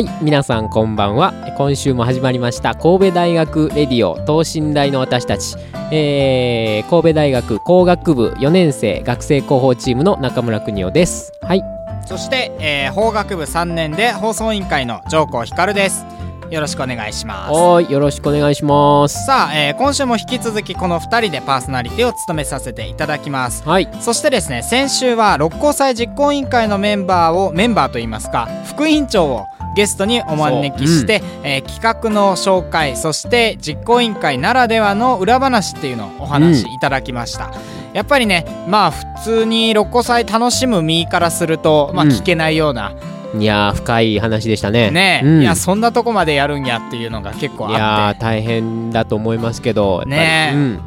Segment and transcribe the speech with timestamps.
[0.00, 1.34] はい皆さんこんばんは。
[1.58, 5.56] 今週も始まりました神戸大学レディオ等身大の私たち、
[5.92, 11.34] えー神戸大学工学部4年生学生広報チームの中村邦夫です。
[11.42, 11.62] はい。
[12.06, 16.06] そして、えー法学部3年で放送委員会の上皇光です。
[16.50, 17.52] よろしくお願いします。
[17.52, 19.24] おーいよろしくお願いします。
[19.24, 23.62] さあ、えー今週も引き続きこの2人でパーソナリティを務めさせていただきます。
[23.66, 23.88] はい。
[24.00, 37.52] そしてですね先週は六甲祭実行委員会のメンバーをメンバーといいますか副委員長をゲストにお招きして、えー企画の紹介そして実行委員会ならではの裏話っていうのをお話しいただきました、
[37.92, 42.10] やっぱりねまあ普通に六甲祭楽しむ身からすると、まあ、うん。
[42.10, 42.92] 聞けないような、
[43.38, 44.90] いやー深い話でしたね。
[44.90, 45.42] ね、うん。
[45.42, 48.18] いやそんなとこまでやるんやっていうのが結構いやあって。
[48.18, 50.50] ー大変だと思いますけどね。
[50.54, 50.80] うん。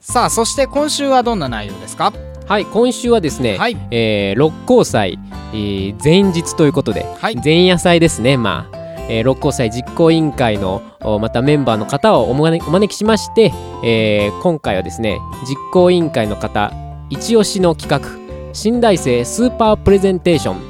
[0.00, 2.12] さあそして今週はどんな内容ですか？
[2.46, 3.76] はい今週はですね、はい。
[3.90, 5.18] えー六甲祭、
[5.52, 7.36] えー前日ということで、はい。
[7.36, 13.52] 前夜祭ですねまあ、えー六甲祭実行委員会のおまたメンバーの方をお招お招きしまして、
[13.84, 16.72] えー今回はですね実行委員会の方
[17.10, 20.67] 一押しの企画新大生スーパープレゼンテーションと、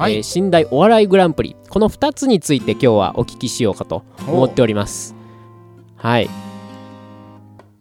[0.00, 0.14] はい。
[0.14, 1.56] えー新大お笑いグランプリ。
[1.68, 5.14] この2つについて今日はお聞きしようかと思っております。
[5.96, 6.30] はい。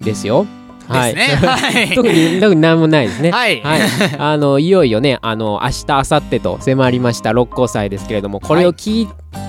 [0.02, 0.46] ですよ。
[0.92, 1.24] ですね。
[1.38, 1.90] はい。
[1.96, 3.32] 特に特に何もないですね。
[3.32, 3.62] はい。
[3.62, 3.82] はい、
[4.18, 9.08] あのいよいよねあの明日明後日と迫りました六甲祭ですけれどもこれを聞,、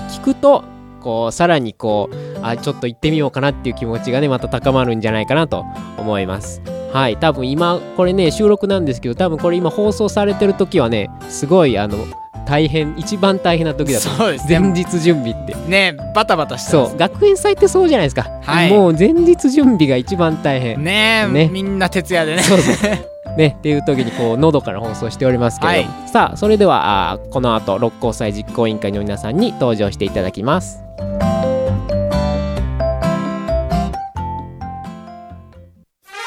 [0.09, 0.63] 聞くと
[1.01, 5.65] こうさらにこうあちょっと行ってみようかなっていう気持ちがねまた高まるんじゃないかなと
[5.99, 6.63] 思います。
[6.93, 7.17] はい。
[7.17, 11.97] 多分今これね収録なんですけど多分これ今放送されてる時はねすごいあの
[12.47, 14.09] 大変一番大変な時だと。
[14.09, 14.59] 思そうですね。
[14.61, 15.55] 前日準備って。
[15.69, 16.97] ねバタバタしてそう。
[16.97, 18.71] 学園祭ってそうじゃないですか、はい。
[18.71, 20.83] もう前日準備が一番大変。
[20.83, 21.49] ねえね。
[21.53, 22.43] みんな徹夜でね。
[22.43, 22.91] そうそう。
[23.37, 30.83] ね、っていう時にこうのどかな放送しておりますけれども、さあそれではあーこの後六甲祭実行委員会の皆さんに登場していただきます。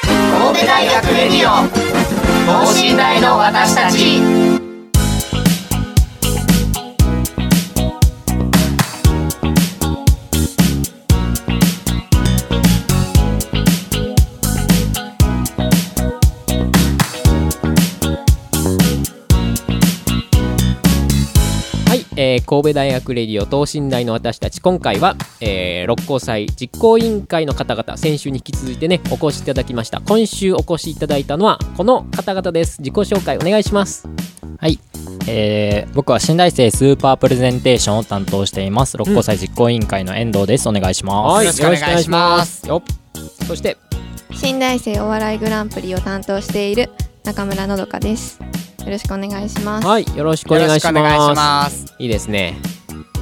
[0.01, 1.67] 神戸大学レディオ。
[2.45, 4.42] 等身大の私たち
[22.33, 30.01] えー神戸大学レディオ等身大の私たち今回は、えー六甲祭実行委員会の方々先週に引き続いてねお越しいただきました。
[30.01, 32.79] 今週お越しいただいたのはこの方々です。
[32.79, 34.07] 自己紹介お願いします。
[34.57, 34.79] はい、
[35.27, 38.97] えー僕は新大生スーパープレゼンテーションを担当しています。
[38.97, 40.67] 六甲祭実行委員会の遠藤です。
[40.67, 41.45] お願いします、はい。
[41.45, 42.67] よろしくお願いします。
[42.67, 43.43] よろしくお願いします。
[43.43, 43.77] よそして。
[44.33, 46.89] 新大生お笑いグランプリを担当している
[47.23, 48.39] 中村のどかです。
[48.85, 49.87] よろしくお願いします。
[49.87, 51.95] はいよろしくお願いします。
[51.99, 52.29] いいです。
[52.29, 52.57] ね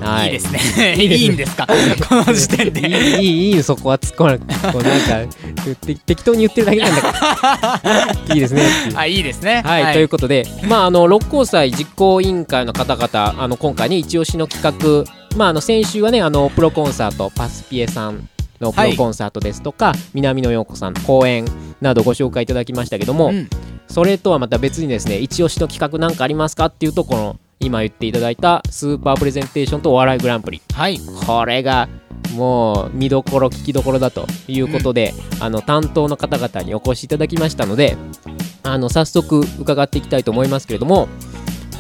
[0.02, 0.28] はい。
[0.28, 0.96] いいですね。
[0.98, 1.68] いいんですか？
[2.10, 2.88] この時点で。
[3.22, 5.36] いいいいいいそこは突っ込まなくてこうなんか
[5.86, 8.64] て適当に言ってるだけなんだから いいですね。
[8.96, 9.62] あいいですね。
[9.64, 18.28] はい、ということで、まあ、あの六甲祭実行委員会の方々あの今回ね一押しの企画、まあ、あの先週はねあのプロコンサートパスピエさん
[18.60, 21.46] のプロコンサートですとか、南野陽子さんの公演
[21.82, 23.50] などご紹介いただきましたけども、うん
[23.92, 30.62] それとはまた別にですね一押しの企画なんかありますかっていうとこの今言っていただいたスーパープレゼンテーションとお笑いグランプリ。
[30.74, 31.00] はい。
[31.28, 31.90] これが
[32.34, 37.98] もう見どころ聞きどころだということで、あの担当の方々にお越しいただきましたので
[38.64, 41.08] あの早速伺っていきたいと思いますけれども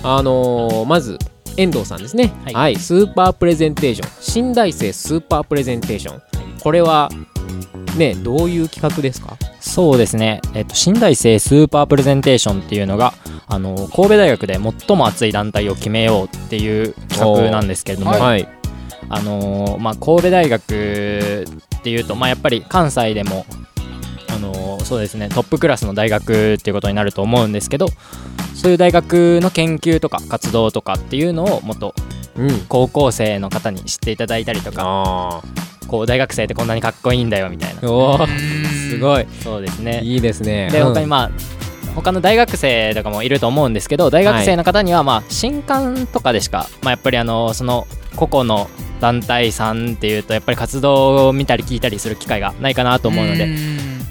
[0.03, 1.17] あのーまず
[1.57, 2.75] 遠藤さんですね、ははいい。
[2.75, 4.09] スーパープレゼンテーション。
[4.19, 6.21] 神大生スーパープレゼンテーション。
[6.61, 7.09] これは
[7.97, 9.37] ねどういう企画ですか？
[9.59, 13.13] そうですね、えっと、新大生スーパープレゼンテーションっていうのが
[13.47, 18.47] あの神戸大学で最も熱い団体を決めようっていう企画なんですけれども、はい。
[19.13, 23.45] あのーまあ、神戸大学っていうと、まあ、やっぱり関西でも、
[24.29, 27.87] あのーそうですねトップクラスの大学っていうことになると思うんですけど
[28.55, 31.93] そういう大学の研究とか活動とかっていうのをもっと
[32.37, 32.65] うん。
[32.69, 35.41] 高校生の方に知っていただいたりとかあ
[35.91, 37.91] こう大学生ってこんなにかっこいいんだよみたいな。
[37.91, 39.27] おーすごい。
[39.43, 39.99] そうですね。
[40.01, 40.69] いいですね。
[40.71, 40.87] でうん。
[40.93, 41.31] 他にまあ
[41.93, 47.85] 他の大学生とかもいると思うんですけど大学生の方にはまあ新刊とかでしか、まあ、やっぱりあのその
[48.15, 48.69] 個々の
[49.01, 53.49] 団体さんっていうとやっぱり活動を見たり聞いたりする機会がないかなと思うので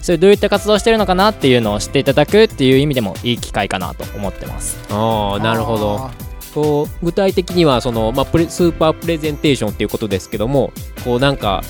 [0.02, 4.78] それどういった活動をしてるのかなっていうのを知っていただくっていう意味でもいい機会かなと思ってます。
[4.90, 6.10] ああなるほど
[6.54, 10.72] こう具体的にはその、まあ、プレスーパープレゼンテーションっていうことですけども
[11.04, 11.62] こうなんか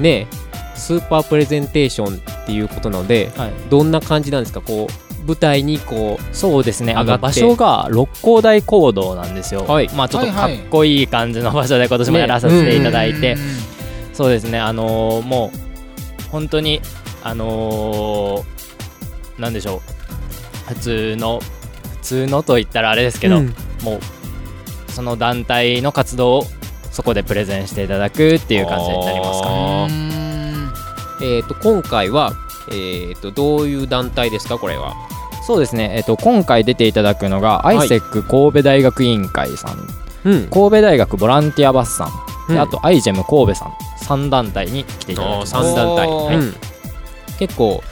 [0.00, 0.26] ね
[0.74, 3.52] スーパープレゼンテーションっていうことなのではい。
[3.70, 4.60] どんな感じなんですか？
[4.60, 6.94] こう舞台にこそうですね。
[6.94, 7.40] あ上がって。
[7.42, 9.88] の場所が六甲台講堂なんですよ、はい。
[9.94, 13.38] まあちょっとかっこいい感じの場所で今年もやらさせていただいて、うん。
[14.14, 14.58] そうですね。
[14.58, 16.80] あのーもう本当に
[17.22, 20.74] あのーなんでしょう。
[20.74, 23.54] 普通の普通のと言ったらあれですけど、うん。
[23.84, 24.00] もう
[24.92, 26.44] その団体の活動を
[26.90, 29.48] そこでプレゼンしていただくっていう感じになりますか
[29.88, 31.36] ね。
[31.36, 32.32] えっ、と今回は
[32.70, 34.94] えっ、とどういう団体ですかこれは？
[35.44, 37.76] そうですね、えっと、今回出ていただくのが、い。
[37.76, 39.88] ISEC 神戸大学委員会さん。
[40.24, 40.48] うん。
[40.48, 42.10] 神戸大学ボランティアバスさん、
[42.48, 42.54] うん。
[42.54, 43.72] であと iGEM 神戸さん。
[44.02, 45.54] 3団体に来ていただきます。
[45.54, 46.54] 3団体、おーうん。
[47.38, 47.82] 結構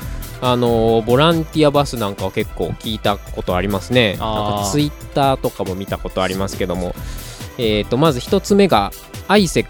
[0.42, 4.12] あのーボランティアバスなんかは結構聞いたことありますね。
[4.12, 6.94] なんかツイッターとかも見たことありますけども。
[7.58, 8.90] えっ、とまず一つ目が
[9.28, 9.66] ISEC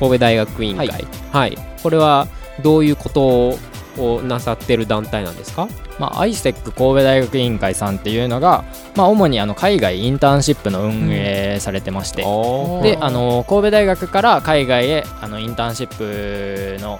[0.00, 0.88] 神戸大学委員会。
[0.88, 0.94] は
[1.30, 2.26] はい、これは
[2.62, 3.56] どういうこと
[4.02, 5.68] をなさってる団体なんですか？
[6.00, 8.64] まあ、ISEC 神戸大学委員会さんっていうのが、
[8.96, 16.98] まあ、主にあの海外インターンシップの運営されてまして、おーであの神戸大学から海外へあのインターンシップの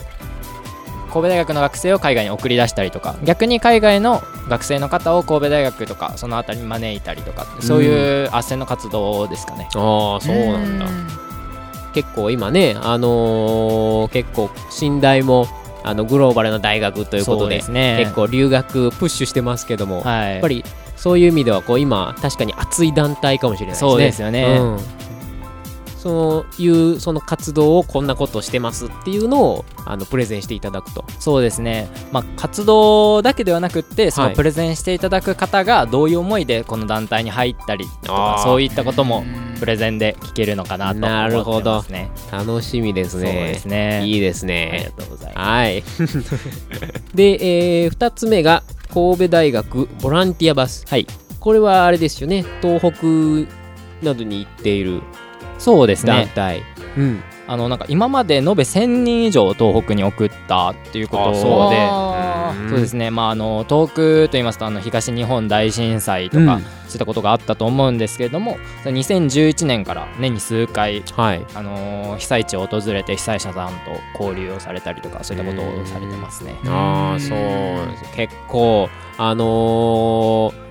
[1.08, 9.69] 神戸大学の学生を海外に送り出したりとか逆に海外の学生の方を神戸大学とかその辺りに招いたりとかそういう斡旋の活動ですかね。
[9.75, 10.87] ああそうなんだ。
[11.94, 15.46] 結構今ねあのー結構信大も
[15.82, 17.96] あのグローバルな大学ということでね。
[18.00, 20.64] 結構留学プッシュしてますけども、はい、やっぱり
[20.96, 23.90] そういう意味ではこう今確かに熱い団体かもしれないですね。
[23.90, 24.58] そうですよね。
[24.60, 25.07] うん
[25.98, 31.04] そういうその活動をこんなことしてますっていうのをあのプレゼンしていただくと。
[31.18, 39.24] そうですね、まあ、活動だけではなくってそはいのプレゼンしていただく方がどういう思いでこの団体に入ったりとかそういったことも
[39.58, 42.10] プレゼンで聞けるのかなとなるほど思ってますね。
[42.30, 43.32] 楽しみですそうね。
[43.32, 44.02] ですね。
[44.06, 44.92] いいですありね。
[44.96, 45.46] がとうございます。
[45.48, 45.84] はい。
[47.14, 48.62] で、え2つ目が
[48.94, 50.84] 神戸大学ボランティアバス。
[50.88, 51.06] はい。
[51.40, 52.44] これはあれですよね。
[52.62, 53.06] 東北
[54.04, 55.02] などに行っている
[55.58, 56.12] そうですね。
[56.12, 56.62] 団体。
[56.96, 57.22] うん。
[57.46, 62.08] あのなんか今まで延べ1000人以上東北に送ったっていうことあで。
[62.69, 71.46] そうですね、まあ、あの東北といいますとあの東日本大震災とか、うんそういったことがあったと思うんですけれどもそれ2011年から年に数回、はい。
[71.55, 76.58] あのー被災地を訪れて被災者さんと交流をされたりとかそういったことをされてますね。
[76.66, 78.16] ああ、そう。
[78.16, 78.88] 結構、
[79.19, 80.68] あのー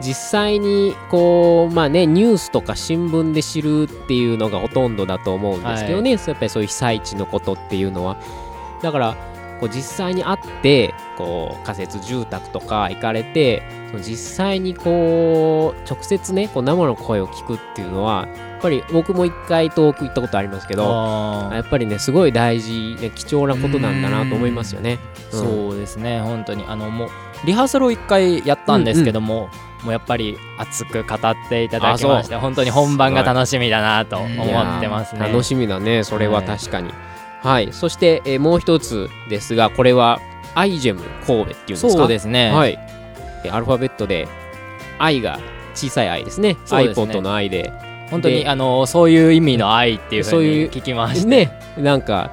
[0.00, 8.16] 実際にこうまあねニュースとか新聞で知るっていうのがほとんどだと思うんですけどね、そうやっぱりそういう被災地のことっていうのは。
[8.82, 9.16] だから
[9.60, 24.98] こう実際に会ってこう仮設住宅とか行かれてその実際にこう直接ねこう生の声を聞くっていうのはやっぱり僕も一回遠く行ったことありますけどやっぱりねすごい大事で貴重なことなんだなと思いますよね。
[25.32, 25.40] うん。
[25.40, 26.64] そうですね本当に。
[26.66, 27.08] あのもう
[27.46, 29.50] リハーサルを1回やったんですけども、
[29.84, 35.20] もうやっぱり熱く語っていただきまして本当に本番が楽しみだなと思ってますね。
[35.20, 36.90] 楽しみだねそれははい確かに。
[37.42, 40.18] はい、そして、えーもう一つですがこれは
[40.54, 41.90] アイジェム神戸っていうんですか？
[41.90, 42.78] そうですね、はい。
[43.44, 44.26] えーアルファベットで
[44.98, 45.38] 「愛」が
[45.74, 46.54] 小さい愛ですね。
[46.54, 46.80] ですね。
[46.80, 47.70] iPod の愛で。
[48.10, 51.26] 本当にであのそういう意味の愛っていうふそういううに聞きまして。
[51.28, 52.30] ねなんか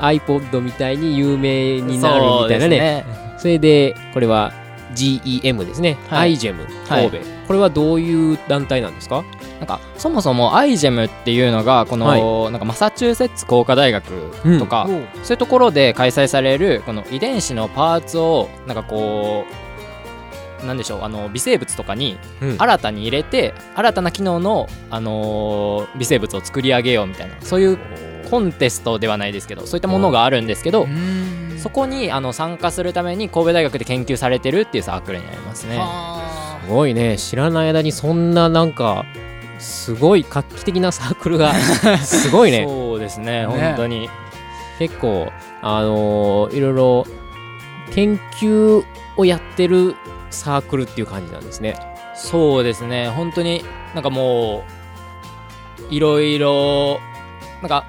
[0.00, 3.04] iPod みたいに有名になるみたいなね。
[3.38, 4.52] それでこれは
[4.94, 6.34] GEM ですね、はい。
[6.34, 6.56] iGEM
[6.88, 9.24] 神戸、これはどういう団体なんですか？
[9.58, 14.04] なんかそもそも iGEM っていうのがこの、はなんかマサチューセッツ工科大学
[14.58, 15.08] とか、おう。
[15.22, 19.44] そういうところで開催されるこの遺伝子のパーツをなんかこ
[20.62, 22.56] うなんでしょうあの微生物とかにうん。
[22.58, 27.78] 新たに入れて、新たな機能の、あのー微生物を作り上げようみたいなそういう
[28.30, 31.58] コンテストではないですけどそういったものがあるんですけど、うん。
[31.58, 35.76] そこにあの参加するために神戸大学で研究されてるっていうサークルになりますね。
[35.78, 37.18] はすごいね。
[37.18, 39.04] 知らない間にそんななんか
[39.58, 41.54] すごい画期的なサークルが
[42.02, 42.64] すごいね。
[42.66, 43.46] そうですねね。
[43.46, 44.08] 本当に。
[44.78, 47.06] 結構あのーいろいろ
[47.92, 48.82] 研究
[49.16, 49.96] をやってる
[50.30, 51.74] サークルっていう感じなんですね。
[52.14, 53.08] そうですね。
[53.10, 54.64] 本当になんかも
[55.90, 57.00] ういろいろ
[57.60, 57.84] なんか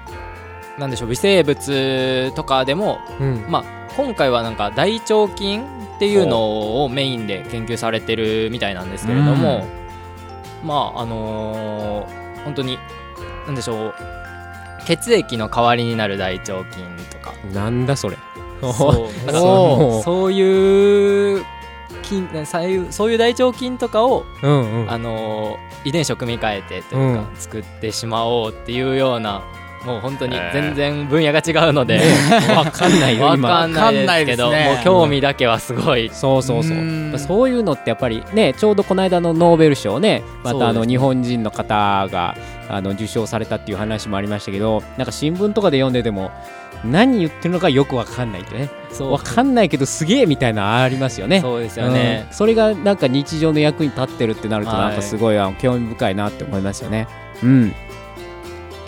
[0.78, 3.44] なんでしょう微生物とかでもうん。
[3.48, 3.64] まあ
[3.96, 9.66] 今回はなんか大腸菌っていうのをメインで研究されてるみたいなんですけれども、
[10.64, 12.76] まああのー本当に
[13.46, 13.94] なんでしょう
[14.84, 17.32] 血液の代わりになる大腸菌とか。
[17.52, 18.16] なんだそれ。
[18.60, 19.30] そう。
[20.02, 20.32] そう。
[20.32, 21.44] いう
[22.02, 24.90] 菌そういうそういう大腸菌とかを、うんうん。
[24.90, 29.42] あのー遺伝子を組み換えてというか、う作ってしまおうっていうような
[29.84, 32.00] もう本当に全然分野が違うので、
[32.54, 34.74] わかんないよわ今かんないですけどね。
[34.76, 36.10] もう興味だけはすごい。
[36.10, 36.76] そうそうそう。
[36.76, 37.18] うん。
[37.18, 42.36] そういうのってやっぱりねちょうどこの間のノーベル賞ねまたあの日本人の方が
[42.68, 46.30] あの受賞されたっていう話もありましたけどなんか新聞とかで読んでても
[46.84, 48.70] 何言ってるのかよくわかんないってね。
[48.90, 49.12] そう。
[49.12, 51.40] わかんないけどすげえみたいなのありますよね。
[51.40, 52.26] そうですよね。
[52.28, 54.80] うん、それがなんか日常の役に立ってるってなるとはい。
[54.88, 57.06] なんかすごいあの興味深いなって思いますよね。
[57.42, 57.74] うん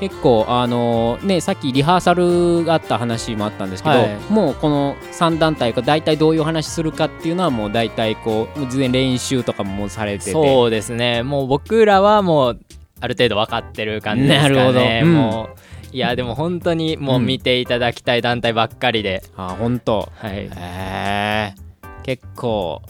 [0.01, 4.19] 結構あのねさっきリハーサルがあった話もあったんですけど、はい。
[4.29, 10.33] もうこの3団体が大体どういう話するかっていうのはもう大体こう事前練習とかもされてて。
[10.33, 11.23] そうですね。
[11.23, 12.61] もう僕らはもう
[13.01, 14.55] ある程度分かってる感じですかね。
[14.55, 14.81] なるほど。
[14.81, 15.15] うん。
[15.15, 15.49] も
[15.93, 20.11] ういやでも本当にもう見ていただきたい団体ばっかりで、あ本当。
[20.17, 20.33] はい。
[20.33, 21.55] へえ
[22.03, 22.83] 結構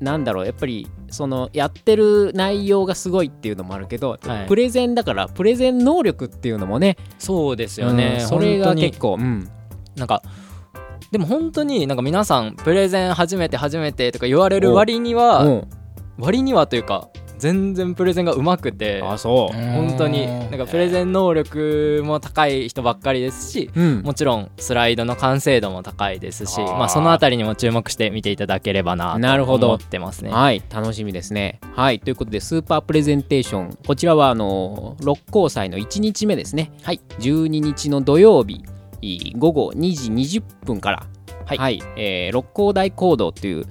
[0.00, 4.46] なんだろうやっぱりそのやってる内容がすごいっていうのもあるけど、はい。
[4.46, 9.48] プレゼンだからプレゼン能力っていうのもねそうですよね、うんそれが結構うん。
[9.96, 10.22] なんか
[11.12, 15.68] でも本当になんか皆さんプレゼン初めて初めてとか言われる割にはうん。
[16.18, 17.08] 割にはというか
[17.44, 19.54] 全然プレゼンが上手くてあそう。
[19.54, 24.02] 本当になんかプレゼン能力も高い人ばっかりですしうん。
[24.02, 29.66] もちろんスライドの完成度も高いですしまあそのあたりにも注目して見ていただければなとなるほど。
[29.66, 30.30] 思ってますね。
[30.30, 31.60] はい楽しみですね。
[31.74, 33.78] はいということでスーパープレゼンテーション。
[33.86, 36.72] こちらはあの六甲祭の1日目ですね。
[36.82, 37.00] はい。
[37.18, 38.62] 12日の土曜日
[39.36, 41.02] 午後2時20分から。
[41.44, 41.82] はい。
[41.96, 43.66] えー六甲大講堂という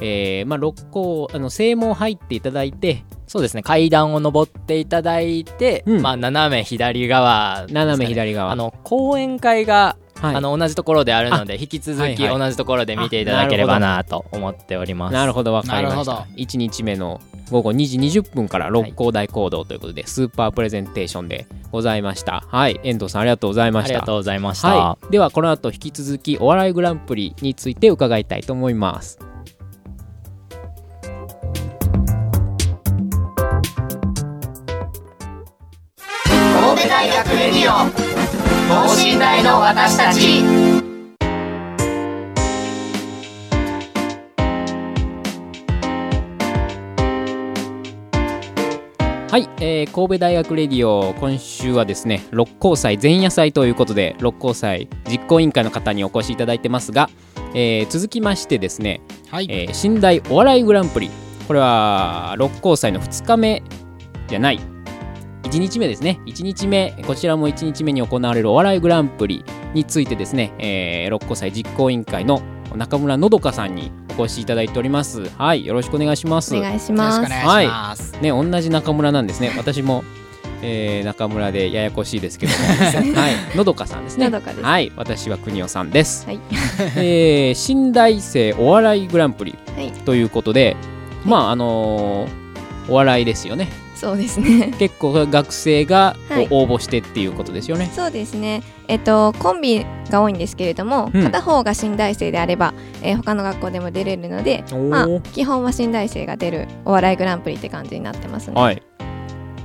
[0.00, 6.02] えーまあ、六甲あの正門入っていただいてそうですね階段を上っていただいて、うん。
[6.02, 7.66] まあ斜め左側。
[7.66, 8.50] ね、斜め左側。
[8.50, 10.34] あの講演会が、はい。
[10.34, 15.12] あの同じところであるので引き続き同じところで見ていただければなと思っております。
[15.12, 15.52] なるほど。
[15.52, 22.44] わかりましたなるほ1日目の午後2時20分から六甲大講堂ということで、スーパープレゼンテーションでございました。
[22.48, 22.80] はい。
[22.82, 23.90] 遠藤さんありがとうございました。
[23.90, 29.18] ありがとうございました、はい、ではこの後引き続きお笑いグランプリについて伺いたいと思います
[37.48, 37.90] レディオ。
[38.68, 40.42] 等身大の私たち。
[49.30, 51.14] はい、えー神戸大学レディオ。
[51.14, 57.08] 今週はですね六甲祭前夜祭ということで六甲祭実行委員会の方にお越しいただいてますが、
[57.54, 59.00] えー続きましてですね、
[59.30, 61.10] はい、えー寝台お笑いグランプリ。
[61.46, 63.62] これは六甲祭の2日目
[64.28, 64.60] じゃない
[65.44, 66.20] 1日目ですね。
[66.26, 72.42] 1日目こちらも1日目に行われるお笑いグランプリについてですね、えー六甲祭実行委員会の
[72.76, 75.28] 中村のどかさんにお越しいただいております。
[75.38, 76.56] はいよろしくお願いします。
[76.56, 77.20] お願いします。
[77.20, 77.68] くお願い。
[78.22, 79.52] ね同じ中村なんですね。
[79.56, 80.04] 私も、
[80.62, 82.58] えー中村でややこしいですけども。
[83.18, 83.56] はい。
[83.56, 84.28] のどかさんですね。
[84.28, 84.62] のどかです。
[84.62, 84.92] はい。
[84.96, 86.40] 私は国尾さんです、はい。
[86.96, 89.92] えー新大生お笑いグランプリはい。
[90.04, 90.76] ということで、
[91.24, 92.48] まああのー
[92.90, 93.68] お笑いですよね
[93.98, 94.72] そうですね。
[94.78, 96.14] 結構学生が
[96.50, 98.62] 応募してっていうことですよね、そうですね。
[98.86, 101.24] えっとコンビが多いんですけれども、うん。
[101.24, 108.82] 片方が新大生であれば、えー他の学校でも出れるので、まあ基本は新大生が出るお笑いグランプリって感じになってますね、はい。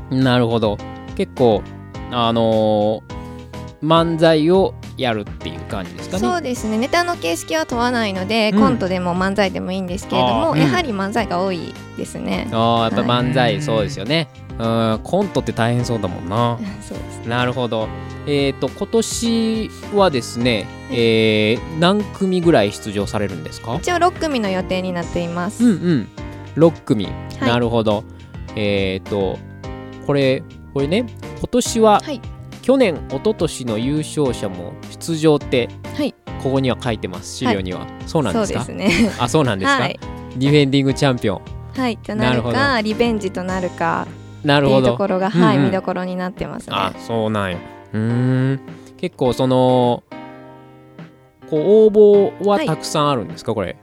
[0.09, 0.77] なるほど。
[1.15, 1.61] 結構
[2.11, 3.13] あのー
[3.83, 6.21] 漫才をやるっていう感じですかね。
[6.21, 6.77] そうですね。
[6.77, 8.59] ネタの形式は問わないので、うん。
[8.59, 12.47] コントでも漫才でもいいんですけれども、やはり漫才が多いですね。
[12.51, 13.61] ああやっぱ漫才、はい。
[13.61, 14.29] そうですよね。
[14.59, 16.59] うんコントって大変そうだもんな。
[16.87, 17.27] そうですね。
[17.27, 17.87] なるほど。
[18.27, 23.75] えっ、と今年はですね、えー何組ぐらい出場されるんですか？
[23.75, 26.07] 一応6組の予定になっています、うんうん。
[26.55, 27.07] 6組、い。
[27.41, 28.03] なるほど。
[28.55, 29.39] えっ、と
[30.05, 31.05] これこれね
[31.39, 32.21] 今年ははい
[32.63, 36.15] 去年一昨年の優勝者も出場ってはい。
[36.41, 38.63] ここには書いてます資料には、そうなんですか？
[38.63, 39.11] そうですね。
[39.19, 39.99] あそうなんですか、はい。
[40.37, 41.41] ディフェンディングチャンピオン。
[41.77, 41.97] はい。
[41.97, 44.07] となるかリベンジとなるか
[44.43, 44.79] なるほど。
[44.79, 45.69] っていうところがはい、うんうん。
[45.69, 46.75] 見どころになってますね。
[46.75, 47.57] あそうなんよ
[47.93, 47.99] うー
[48.55, 48.59] ん。
[48.97, 50.03] 結構その
[51.49, 52.65] こう応募ははい。
[52.65, 53.77] たくさんあるんですか、これ。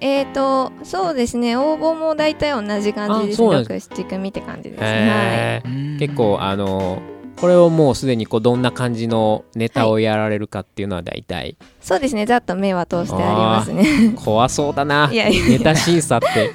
[0.00, 1.56] えーとそうですね。
[1.56, 5.98] 応募も大体同じ感じですあそうなんで6、7組って感じですはい。
[5.98, 7.00] 結構あの
[7.36, 11.56] これをもうすでにこうどんな感じのネタをやられるかっていうのは大体。
[11.80, 12.24] そうですね。
[12.24, 14.14] ざっと目は通してありますね。
[14.16, 15.08] 怖そうだな。
[15.12, 16.52] ネタ審査って。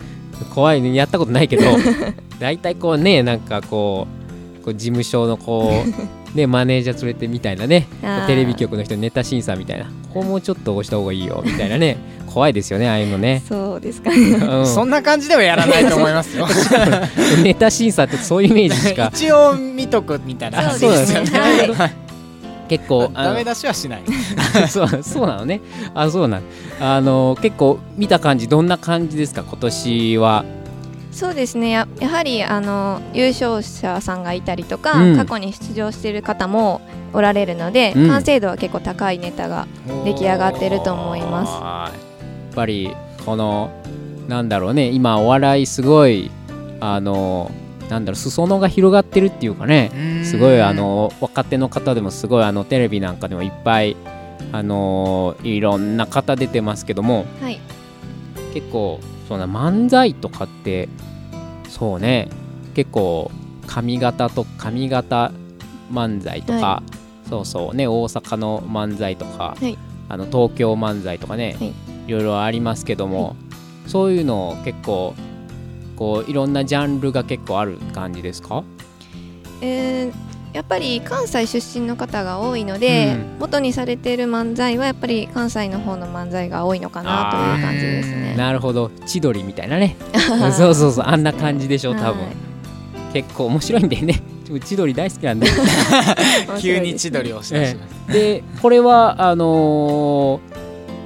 [0.53, 0.93] 怖いね。
[0.95, 1.63] やったことないけど。
[2.39, 4.07] 大体こうねなんかこ
[4.59, 5.71] うこう事務所のこ
[6.33, 7.87] うね マネージャー連れてみたいなね。
[8.25, 9.85] テレビ局の人にネタ審査みたいな。
[10.13, 11.97] ここもうちょっと押した方がいいよみたいなね
[12.33, 14.09] 怖いですよねああいうのね、そうですか。
[14.09, 14.67] ねうん。
[14.67, 16.47] そんな感じではやらないと思いますよ。
[17.43, 19.11] ネタ審査ってそういうイメージしか。
[19.13, 20.71] 一応見とくみたいな。
[20.71, 21.25] そうですね。
[21.25, 21.93] そうなんですはい。
[22.69, 24.01] 結構あのダメ出しはしない。
[24.69, 25.59] そうそうなのね。
[25.93, 26.41] あそうなん。
[26.79, 29.43] あの結構見た感じどんな感じですか？
[29.45, 30.45] 今年は。
[31.11, 31.69] そうですね。
[31.71, 35.17] ややはりあの優勝者さんがいたりとか、うん。
[35.17, 36.79] 過去に出場している方も
[37.11, 38.07] おられるので、うん。
[38.07, 39.67] 完成度は結構高いネタが
[40.05, 42.10] 出来上がってると思います
[42.53, 43.71] ぱりこの
[44.27, 46.31] なんだろうね今お笑いすごい
[46.79, 47.51] あの
[47.89, 53.97] なんだろう裾野が広がってるっていうかねすごいあの若手の方でもすごいあのテレビなんかでもいっぱい
[54.51, 57.59] あのいろんな方出てますけどもはい。
[58.53, 60.89] 結構そんな漫才とかって
[61.69, 62.29] そうね
[62.73, 63.31] 結構
[63.67, 65.31] 髪型と髪型
[65.91, 66.83] 漫才とか、は
[67.29, 69.77] そうそうね大阪の漫才とか、はい。
[70.09, 73.35] あの東京漫才とかね、はいい、ろいろありますけども、
[73.87, 75.13] そういうの結構
[75.95, 78.63] こういろんなジャンルが結構ある感じですか？
[79.61, 83.39] えーやっぱり関西出身の方が多いので、うん。
[83.39, 88.35] 元にされている漫才はやっぱり関西の方の漫才が多いのかなという感じですね。
[88.35, 88.91] なるほど。
[89.05, 89.95] 千鳥みたいなね。
[90.51, 93.13] そうそうそうあんな感じでしょ多分、はい。
[93.13, 94.21] 結構面白いんだよね。
[94.65, 95.53] 千鳥大好きなんだよ
[96.59, 98.13] 急に千鳥をしだします。
[98.13, 100.50] でこれはあのー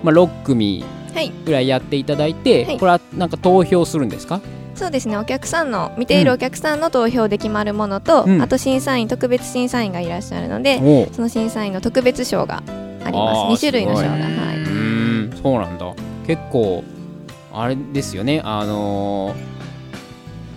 [0.05, 0.83] まあ、6組
[1.13, 1.31] はい。
[1.45, 2.77] ぐらいやっていただいて、はい。
[2.79, 4.41] これはなんか投票するんですか？
[4.75, 5.17] そうですね。
[5.17, 8.41] お客さんの見ているお客さんの投票で決まるものと、うん。
[8.41, 12.57] あと審査員特別審査員がいらっしゃるので、その審査員の特別賞が
[13.05, 13.41] あります。
[13.41, 14.21] あー2種類の賞がすはい。
[14.57, 15.37] ーん。
[15.41, 15.85] そうなんだ。
[16.27, 16.83] 結構
[17.53, 18.41] あれですよね。
[18.43, 19.33] あの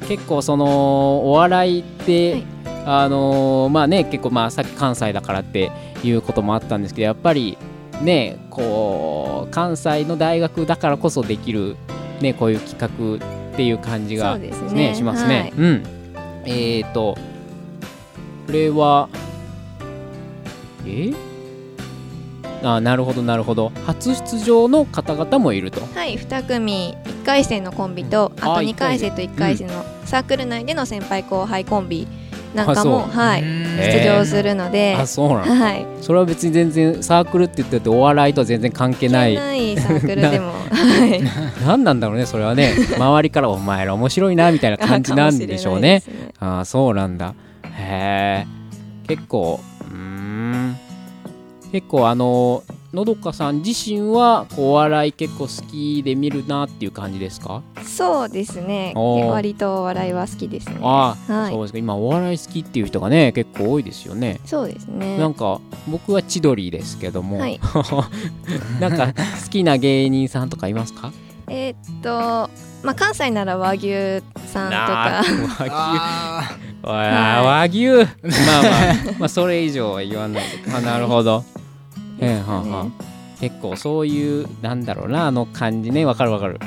[0.03, 2.45] ー結構そのお笑いって、はい。
[2.87, 5.71] あのーまあね結構まあさっき関西だからって
[6.03, 7.57] いうこともあったんですけどやっぱり
[8.03, 11.77] ねこう関西の大学だからこそできる
[12.21, 13.27] ねこういう企画
[13.59, 14.51] っていう感じがね。
[14.73, 15.41] ねしますね。
[15.41, 15.53] はい。
[15.57, 15.83] うん。
[16.45, 17.17] えっ、ー、と、
[18.47, 19.09] これは、
[20.87, 21.13] え？
[22.63, 23.73] あなるほどなるほど。
[23.85, 25.81] 初出場の方々もいると。
[25.81, 26.97] はい、2組。
[27.05, 29.11] 1回戦のコンビとあとあー2回戦。
[29.11, 32.07] と1回戦のサークル内での先輩後輩コンビ
[32.65, 35.55] なんかも、はい、へ出場するので、あそうなの。
[35.55, 39.35] はい、それは別に全然サークルって言っててお笑いとは全然関係ない。
[39.35, 41.23] ないサークルでも、はい、
[41.67, 42.73] 何なんだろうねそれはね。
[42.97, 46.01] 周りからお前ら面白いなみたいな感じなんでしょうね。
[46.01, 47.35] かもしれないですああそうなんだ。
[47.77, 48.47] へえ
[49.07, 50.77] 結構うーん。
[51.73, 57.63] 結構あののどかさん自身はお笑い結構好きで見るなっていう感じですか？
[57.85, 58.95] そうですね。
[58.97, 60.79] 割とお笑いは好きですね。
[60.83, 61.53] ああ、はい。
[61.53, 61.79] そうですか。
[61.79, 64.41] 今お笑い好きっていう人がね結構多いですよね。
[64.47, 65.19] そうですね。
[65.19, 67.61] なんか僕は千鳥ですけども、はい。
[68.81, 71.13] なんか好きな芸人さんとかいますか？
[71.51, 72.11] えーっと
[72.83, 75.71] まあ関西なら和牛さんとなかあ和牛。
[75.75, 77.87] あわあ和牛。
[77.89, 78.05] まあまあ
[79.19, 80.43] まあそれ以上は言わない。
[80.43, 81.45] であなるほど
[82.21, 82.93] ええはんはん。
[83.41, 86.05] 結構そういうなんだろうなあの感じね。
[86.05, 86.59] わかるわかる。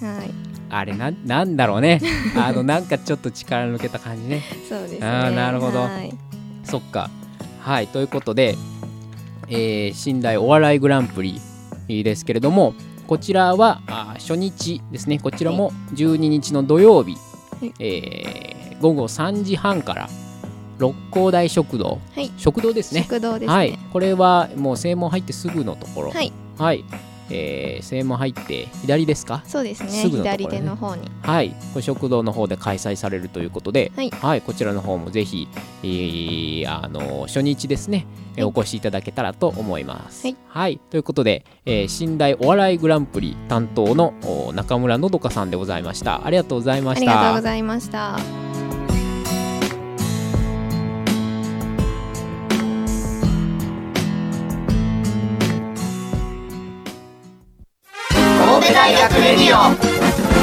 [0.00, 0.30] はい。
[0.70, 2.00] あれなんなんだろうね。
[2.36, 4.42] あのなんかちょっと力抜けた感じね。
[4.68, 5.06] そうですね。
[5.06, 5.80] あーなるほど。
[5.80, 6.12] はい。
[6.64, 7.10] そっか。
[7.60, 8.56] はいということで、
[9.48, 11.40] えー、お笑いグランプリ
[11.88, 12.74] ですけれども
[13.06, 15.18] こちらはあー初日ですね。
[15.18, 17.16] こちらも12日の土曜日、
[17.60, 17.72] はい。
[17.80, 20.08] えー午後3時半から
[20.78, 22.30] 六甲台食堂、はい。
[22.36, 23.02] 食堂ですね。
[23.02, 23.54] 食堂ですね。
[23.54, 23.78] はい。
[23.92, 26.10] これはもう正門入ってすぐのところ。
[26.10, 26.32] はい。
[26.58, 26.84] はい、
[27.30, 29.42] えー正門入って左ですか？
[29.46, 29.90] そうですね。
[29.90, 30.10] ね。
[30.10, 31.10] 左手の方に。
[31.22, 34.42] はい、これ食堂の方で開催されるということで、はい。
[34.42, 35.48] こちらの方もぜひ、
[35.82, 38.06] えーあの初日ですね、
[38.36, 38.52] えーはい。
[38.56, 40.26] お越しいただけたらと思います。
[40.48, 40.80] はい。
[40.90, 46.26] ということで、えー、寝台お笑いグランプリ担当のお中村のどかさんでございました。
[46.26, 47.14] ありがとうございまありした。
[47.14, 48.18] がとうございました
[58.84, 59.74] 大学レディオ。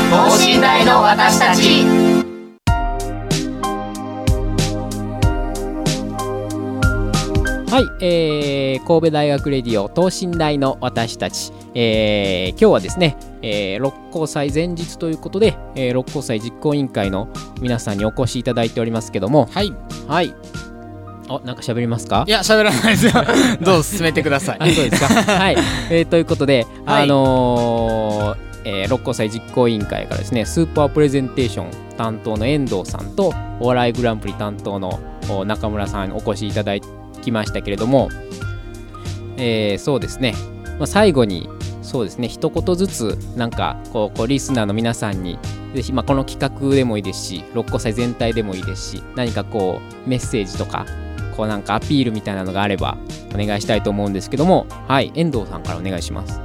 [0.10, 1.86] 等身大の私たち。
[7.70, 17.28] はい、えー神戸大学レディオ等身大の私たち、えー今日はですね、えー六甲祭前日ということで、えー六甲祭実行委員会の
[17.62, 19.72] 皆さんにお越しいただいておりますけども、はい。
[20.08, 20.34] はい。
[21.34, 22.26] おなんか喋りますか？
[22.28, 23.14] いや喋らないですよ。
[23.62, 24.58] どうぞ進めてください。
[24.60, 25.08] あそうですか。
[25.34, 25.56] はい、
[25.90, 27.04] えーということで、はい。
[27.04, 36.74] あのーえー六甲祭実行委員会からですねスーパープレゼンテーション担当の遠藤さんとお笑いグランプリ担当のお中村さんにお越しいただ
[37.24, 38.10] きましたけれども、
[39.38, 40.36] えーそうですね、
[40.78, 41.50] まあ、最後に
[41.82, 45.40] そうですね一言ずつなんかこうこうリスナーの皆さんに
[45.74, 50.86] ぜひ、まあ、この企画でもいいですし六甲祭全体でもいいですし何かこうメッセージとか
[51.32, 52.98] こうなんかアピールみたいなのがあれば
[53.34, 54.68] お願いしたいと思うんですけども。
[54.88, 56.42] はい遠藤さんからお願いします。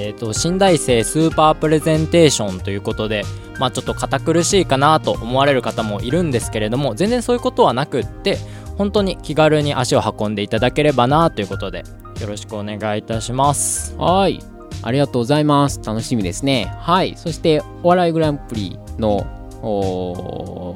[0.00, 3.24] えー、と新大生スーパープレゼンテーションということで、
[3.58, 8.38] まあ、ちょっと堅苦しいかなと思われる方もいるんですけれども全然そういうことはなくって
[8.76, 11.84] 本当に気軽に足を運んでいただければなということで
[12.20, 13.96] よろしくお願いいたします。
[13.96, 14.40] はい。
[14.82, 15.80] ありがとうございます。
[15.84, 16.72] 楽しみですね。
[16.78, 17.14] はい。
[17.16, 19.26] そしてお笑いグランプリの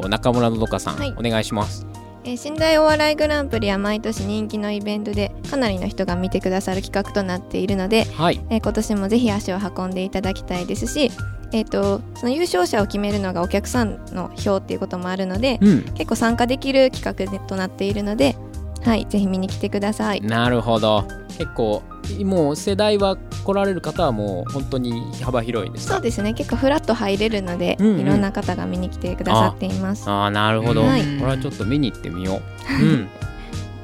[0.09, 1.15] 中村のどかさん、はい。
[1.17, 1.92] お願いします
[2.25, 8.41] えー、寝台お笑いグランプリは毎年人気のイベントでかなりの人が見てくださる企画となっているので、はい。
[8.51, 11.11] えー今年もぜひ足を運んでいただきたいですし、
[11.53, 15.83] えー、とその優勝者を決めるのがお客さんの票っていうこともあるのでうん。
[15.95, 18.37] 結構参加できる企画となっているので、
[18.85, 20.21] はい、ぜひ見に来てください。
[20.21, 21.05] なるほど。
[21.39, 21.83] 結構
[22.25, 24.93] もう世代は来られる方はもう本当に
[25.23, 25.95] 幅広いんですか？
[25.95, 26.35] そうですね。
[26.35, 28.01] 結構フラッと入れるので、うんうん。
[28.01, 30.09] いろんな方が見に来てくださっています。
[30.11, 31.03] ああなるほど、はい。
[31.19, 32.41] これはちょっと見に行ってみよ
[32.81, 33.09] う、 うん、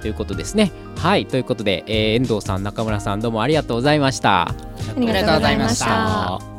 [0.02, 0.72] ということですね。
[0.96, 4.48] はいということで、えー遠藤さん中村さんどうもありがとうございました。
[4.48, 4.54] あ
[4.98, 6.58] りがとうございましあた。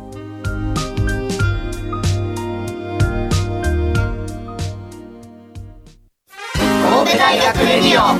[7.29, 8.17] 大学レディオ。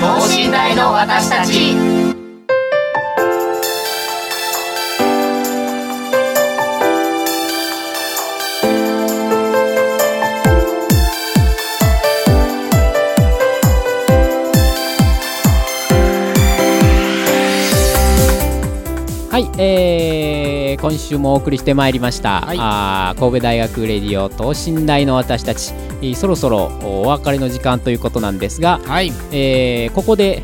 [0.00, 1.76] 等身大の私たち。
[19.30, 22.56] はい、えー、今週もお送りしてまいりました、はい。
[22.58, 29.12] あー神戸大学レディオ等身大の私たち、えーそろそろお別れの時間ということなんですが、はい。
[29.30, 30.42] えーここで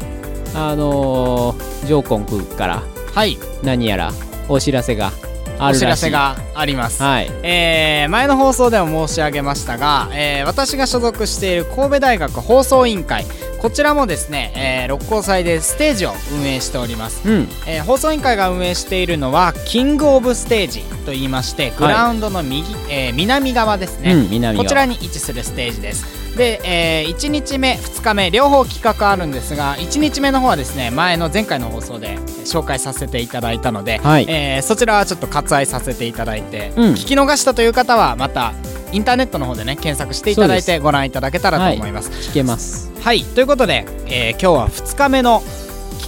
[0.55, 2.83] あのージョーコン君から
[3.15, 3.39] はい。
[3.63, 4.13] 何やら
[4.49, 5.28] お知らせがあ
[5.61, 7.03] お知らせがあります。
[7.03, 7.31] はい。
[7.43, 13.27] えー前の放送でも申し上げましたが、えー私が所属している神戸大学放送委員会
[13.61, 17.49] こちらもですね、えー六甲祭でステージを運営しております、うん。
[17.67, 34.27] えー放送委員会が運営しているのはキングオブステージと言いましてグラウンドの右、えー南側ですね、うんこちらに位置するステージですで、え1日目2日目両方企画あるんですが1日目の方はですね前の前回の放送で紹介させていただいたので、はい。
[34.29, 36.93] えーそちらはちょっと割愛させていただいて、うん。
[36.93, 38.53] 聞き逃したという方はまた
[38.93, 42.11] インターネットの方でね検索していただいてご覧いただけたらと思います。
[42.11, 42.91] 聞けます。
[43.03, 45.43] はい、ということで、えー今日は2日目の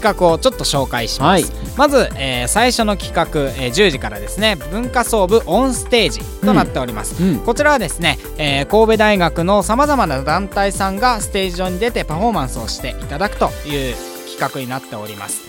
[0.00, 1.44] 企画をちょっと紹介します。
[1.44, 1.52] はい。
[1.76, 3.24] まず、えー最初の企画、
[3.62, 7.22] えー10時からですね文化総部オンステージとなっております。
[7.22, 7.38] うん。
[7.40, 13.94] こちらはですね、えー神戸大学のさまざまな団体さんがステージ上に出てパフォーマンスをしていただくという
[14.30, 15.42] 企画になっております。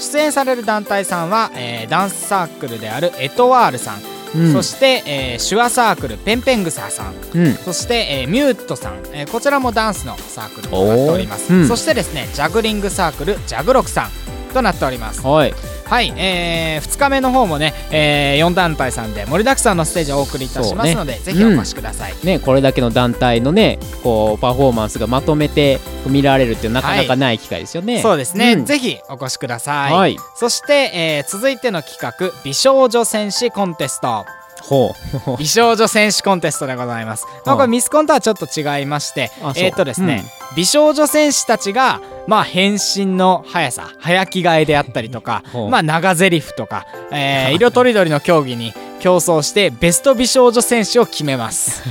[0.00, 4.00] 出演される団体さんは、えーダンスサークルであるエトワールさん、
[4.34, 4.52] うん。
[4.52, 7.14] そして、えー手話サークルペンペングサーさん。
[7.34, 7.54] うん。
[7.54, 11.68] そして、えーミュートさん、えーこちらもダンスのサークルとなっております、うん。
[11.68, 14.10] そしてですねジャグリングサークルジャグロクさん
[14.52, 15.22] となっております
[15.88, 28.02] はいはい、え2日目の方もね、え4団体さんで盛りだくさんのステージをお送りいたしますので、ぜひお越しください、ね、これだけの団体のねこうパフォーマンスがまとめて見られるっていうなかなかない機会ですよね。
[28.02, 28.64] そうですね、ん。
[28.66, 30.16] ぜひお越しください、はい。
[30.36, 34.24] そして、えー続いての企画美少女戦士コンテスト
[34.68, 34.94] ほ
[35.26, 35.36] う。
[35.38, 40.24] 美少女戦士コンテストでございます、まあ、これミスコンとはちょっと違いましてえっ、とですね、
[40.56, 51.82] 美少女戦士たちがまあ変身の速さ早着替えであったりとかまあ長台詞とか、えー色とりどりの競技に競争してベスト美少女戦士を決めます。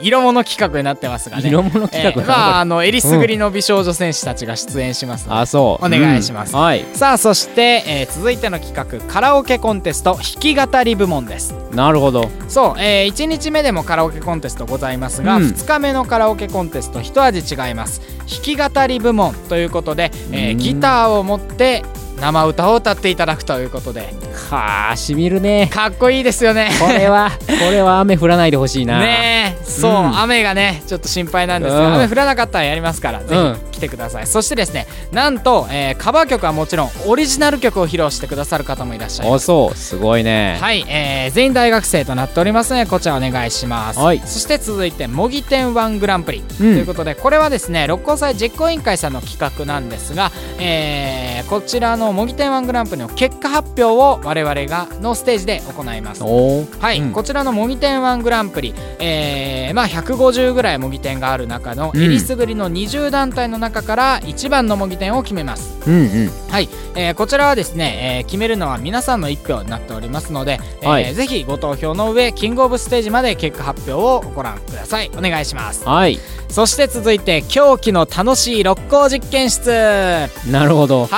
[0.00, 1.48] 色物企画になってますがね。
[1.48, 5.84] 色物企画えーまああのえりすぐりの美少女戦士たちが出演しますのであそう。
[5.84, 6.54] お願いします。
[6.54, 6.60] うん。
[6.60, 6.84] はい。
[6.94, 11.54] さあそして、えー続いての企画カラオケコンテスト弾き語り部門です。
[11.72, 12.30] なるほど。
[12.48, 15.42] そう、え1日目でもカラオケコンテストございますが、うん。
[15.48, 18.00] 2日目のカラオケコンテスト一味違います。
[18.20, 20.58] 弾き語り部門ということで、えーうん。
[20.58, 21.84] ギターを持って
[22.20, 24.14] 生歌を歌っていただくということで
[24.50, 25.68] はあしみるね。
[25.72, 26.70] かっこいいですよね。
[26.80, 28.98] これはこれは雨降らないでほしいな。
[29.00, 30.18] ねえそう、うん。
[30.18, 31.94] 雨がねちょっと心配なんですが、うん。
[31.96, 33.54] 雨降らなかったらやりますから、ぜうん。
[33.72, 34.26] ひ来てください。
[34.26, 39.42] そしてですねなんと、えーカバー曲はもちろんオリジナル曲を披露してくださる方もいらっしゃいます。
[39.42, 40.58] あそうすごいね。
[40.60, 44.20] はい、えー全員大学生となっておりますのでこちらお願いします、はい。
[44.20, 46.76] そして続いて模擬店1グランプリ、とうん。
[46.76, 56.22] いうことでこれはですね六甲祭実行委員会さんの企画なんですが、えーこちらの模擬店1グランプリの結果発表を我々がのステージで行います。
[56.22, 57.12] はい、うん。
[57.12, 62.02] こちらの模擬店1グランプリ、えーまあ、150ぐらい模擬店がある中のうん。
[62.02, 65.76] えりすぐりの20団体の中から一番の模擬店を決めます。
[65.86, 66.30] うんうん。
[66.50, 71.14] はい、えーこちらはですね、えー決めるのは皆さんの1票になっておりますので、えーはい。
[71.14, 75.10] ぜひご投票の上キングオブステージまで結果発表をご覧ください。
[75.16, 75.84] お願いします。
[75.84, 76.18] はい。
[76.48, 79.70] そして続いて狂気の楽しい六甲実験室。
[79.70, 81.08] はなるほど。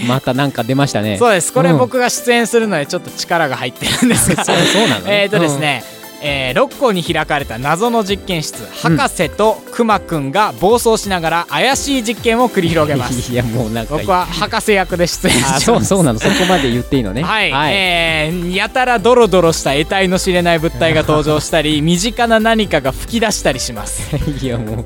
[0.00, 0.04] い。
[0.06, 1.18] またなんか出ましたね。
[1.18, 1.52] そうです。
[1.52, 1.78] これうん。
[1.78, 4.44] 僕が出演するのでちょっと力が入ってるんですが。
[4.44, 5.84] そうそうなの えーとですね、
[6.26, 13.30] えー六甲に開かれた謎の実験室博士とくまくんが暴走しながら怪しい実験を繰り広げます。
[13.32, 15.64] いやもうなんか僕は博士役で出演あしてます。
[15.64, 17.22] そう そうなのそこまで言っていいのね。
[17.22, 24.16] はい、えーやたらドロドロした得体の知れない物体が登場したり 身近な何かが吹き出したりします。
[24.42, 24.84] いやもう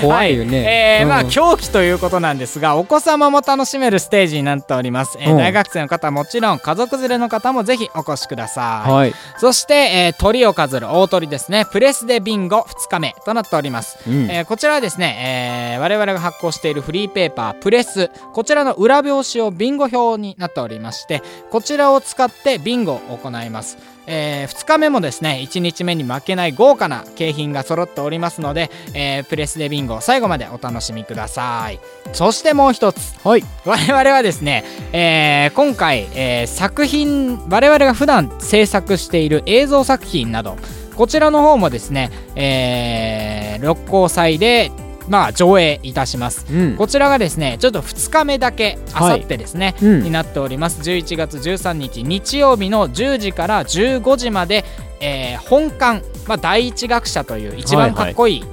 [0.00, 1.28] 怖いよね、はえーまあうん。
[1.28, 5.38] 狂気ということなんですがお子様も楽しめるステージになっております、えーうん。
[5.38, 11.66] 大学生の方はもちろん家族連れの方もぜひお越しください、はい、そして、えー鳥を飾る大鳥ですね。
[11.72, 13.98] プレスでビンゴ2日目となっております。
[14.08, 14.30] うん。
[14.30, 18.10] えーこちらはですね、えー我々が発行しているフリーペーパープレス。
[18.32, 31.80] こちらの裏表紙をビンゴ表になっておりましてこちらを使ってビンゴを行います、え2日目もですね1日目に負けない豪華な景品が揃っておりますので、えープレスでビンゴ最後までお楽しみください。
[32.12, 33.14] そしてもう一つ。
[33.26, 33.44] はい。
[33.64, 40.56] 我々はですね、えー今回、えー作品我々が普段制作している映像作品など
[40.96, 44.70] こちらの方もですね、えー六甲祭で
[45.08, 46.46] まあ上映いたします。
[46.50, 46.76] うん。
[46.76, 49.20] こちらがですねちょっと2日目だけあはい。
[49.20, 50.02] さってですね、うん。
[50.02, 50.80] になっております。
[50.80, 54.64] 11月13日日曜日の10時から15時まで、
[55.00, 58.44] えー本館、まあ、第一学者という一番かっこいい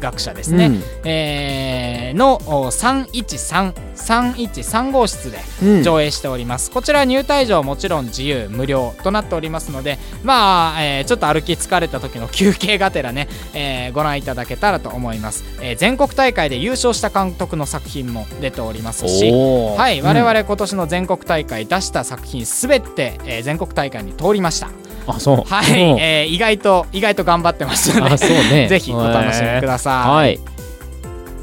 [0.00, 0.82] 学者ですね、うん。
[1.04, 5.82] えーのお313 313号室でうん。
[5.82, 20.26] 上映しております、こちら入退場もちろん自由無料となっておりますのでまあ、えーちょっと歩き疲れた時の休憩がてらね、えーご覧いただけたらと思います、えー全国大会で優勝した監督の作品も出ておりますしはい、我うん。
[20.26, 24.68] 々今年の全国大会出した作品すべて、えー全国大会に通りました。
[25.06, 25.36] あそう。
[25.44, 25.98] はい、うん。
[25.98, 28.66] えー意外と意外と頑張ってますので、あそうね。
[28.70, 30.10] ぜひお楽しみください。
[30.10, 30.40] はい。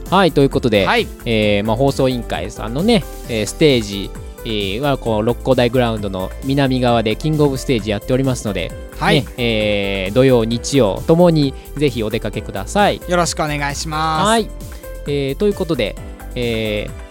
[0.09, 4.11] はいということで、はい、えーまあ、放送委員会さんのね、えーステージ、
[4.45, 9.21] えーはこう六甲台グラウンドの南側でキングオブステージやっておりますので、はい。
[9.21, 13.01] ねえー土曜日曜ともにぜひお出かけください。
[13.07, 14.27] よろしくお願いします。
[14.27, 14.49] はい、
[15.07, 15.95] えーということで、
[16.35, 17.03] えー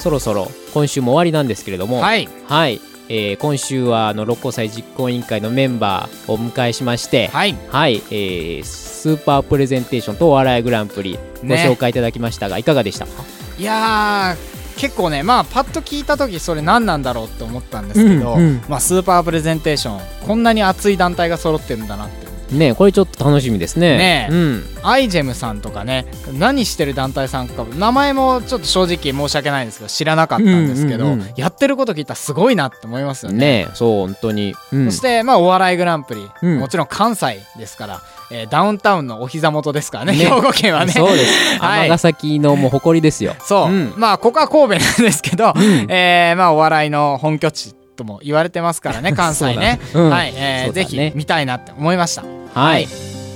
[0.00, 13.06] そろそろ今週も終わりなんですけれども、はい、はいえー今週はあの六甲祭実行委員会のメンバーをお迎えしまして、はい、はい、えースーパープレゼンテーションとお笑いグランプリごね紹介いただきましたが、いかがでした？
[13.06, 13.12] か
[13.58, 18.62] いやー結構ねまあパッと聞いた時それ何なんだろうって思ったんですけど、うんうん。
[18.68, 23.98] まあ、スーパープレゼンテーションこんなに熱い団体が揃ってるんだなってねこれちょっと楽しみですね。
[23.98, 26.06] ねうん、アイジェムさんとかね
[26.38, 31.34] 何してる団体さんか名前もちょっと正直申し訳ないんですけど知らなかったんですけど、うんうんうん。
[31.36, 33.66] やってること聞いたらすごいなって思いますよね。
[33.66, 34.90] ねそう本当に、うん。
[34.90, 36.58] そしてまあお笑いグランプリ、うん。
[36.58, 40.24] もちろん関西ですから、えーダウンタウンのお膝元ですからねね。
[40.24, 40.92] 兵庫県はね。
[40.92, 41.58] そうです。
[41.60, 41.88] はい。
[41.88, 43.34] 尼崎のもう誇りですよ。
[43.40, 43.94] そう、うん。
[43.96, 45.86] まあここは神戸なんですけど、うん。
[45.88, 50.10] えーまあお笑いの本拠地とも言われてますからね 関西ね、そうん。
[50.10, 51.10] はい、えーね。
[51.10, 52.22] ひ見たいなって思いました。
[52.54, 52.86] はい。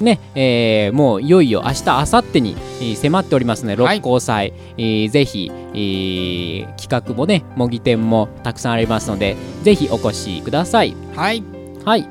[0.00, 3.96] ね、えーもういよいよ明日明後日に、えー迫っておりますのではい。
[3.98, 10.94] 六甲祭、えーぜひ、えー企画もね模擬店もたくさんありますのでぜひお越しください。
[11.14, 11.42] はい。
[11.84, 12.06] はい。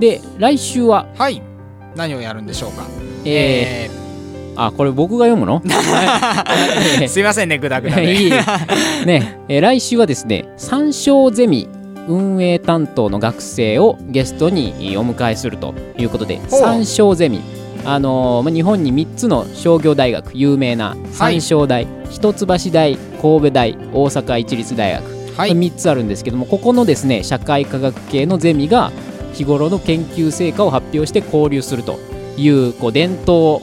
[0.00, 1.06] で来週は？
[1.16, 1.40] はい。
[1.94, 2.84] 何をやるんでしょうか。
[3.24, 4.03] ええー
[4.56, 5.60] あこれ僕が読むの？
[5.60, 8.14] ー すいませんねグダグダで。
[8.14, 11.68] いいね、えー来週はですね三章ゼミ
[12.06, 16.60] 運営担当の学生をゲストにえーお迎えするということでほう。
[16.60, 17.40] 三章ゼミ。
[17.86, 25.04] あのーまあ日本に3つの商業大学有名な三商大、一橋大神戸大大阪市立大学、
[25.36, 25.50] はい。
[25.52, 28.90] 3つあるんですけどもここのですね社会科学系のゼミが
[29.34, 31.98] 日頃の研究成果を発表して交流すると
[32.38, 33.62] いうこう伝統お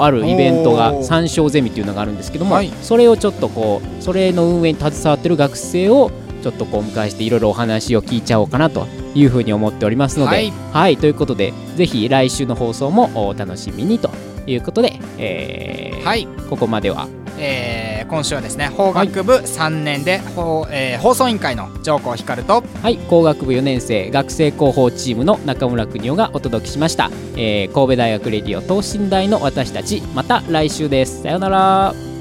[0.00, 2.70] あるイベントがおー三章ゼミっていうのがあるんですけども、はい。
[2.82, 6.10] それをちょっとこうそれの運営に携わってる学生を
[6.42, 10.52] ちょっとこうお迎えしていろいろお話を聞いちゃおうかなというふうに思っておりますので、はい。
[10.72, 14.10] はい、ということでぜひ来週の放送もお楽しみにと
[14.46, 17.08] いうことで、えーはい、ここまでは。
[17.38, 31.22] えー今週はですね法学部3年で、法えー放送委員会の上皇光とはい、工学部4年生学生広報チームの中村邦夫がお届けしました、えー神戸大学レディオ等身大の私たちまた来週です。
[31.22, 32.11] さようなら。